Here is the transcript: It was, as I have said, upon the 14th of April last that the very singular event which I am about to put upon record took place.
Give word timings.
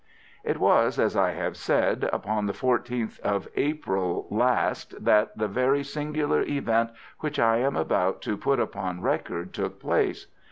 It 0.43 0.57
was, 0.59 0.97
as 0.97 1.15
I 1.15 1.33
have 1.33 1.55
said, 1.55 2.09
upon 2.11 2.47
the 2.47 2.53
14th 2.53 3.19
of 3.19 3.47
April 3.55 4.25
last 4.31 5.05
that 5.05 5.37
the 5.37 5.47
very 5.47 5.83
singular 5.83 6.41
event 6.41 6.89
which 7.19 7.37
I 7.37 7.57
am 7.57 7.75
about 7.75 8.19
to 8.23 8.35
put 8.35 8.59
upon 8.59 9.01
record 9.01 9.53
took 9.53 9.79
place. 9.79 10.25